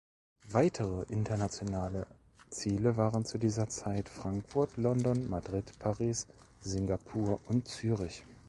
Weitere 0.49 1.03
internationale 1.09 2.07
Ziele 2.49 2.97
waren 2.97 3.23
zu 3.23 3.37
dieser 3.37 3.67
Zeit 3.69 4.09
Frankfurt, 4.09 4.75
London, 4.77 5.29
Madrid, 5.29 5.73
Paris, 5.77 6.25
Singapur 6.59 7.39
und 7.47 7.67
Zürich. 7.67 8.23